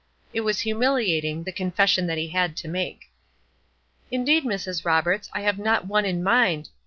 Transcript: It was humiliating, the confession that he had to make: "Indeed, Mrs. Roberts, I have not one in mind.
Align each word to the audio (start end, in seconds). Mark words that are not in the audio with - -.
It 0.33 0.41
was 0.41 0.61
humiliating, 0.61 1.43
the 1.43 1.51
confession 1.51 2.07
that 2.07 2.17
he 2.17 2.29
had 2.29 2.57
to 2.57 2.67
make: 2.67 3.11
"Indeed, 4.09 4.45
Mrs. 4.45 4.83
Roberts, 4.83 5.29
I 5.31 5.41
have 5.41 5.59
not 5.59 5.85
one 5.85 6.05
in 6.05 6.23
mind. 6.23 6.69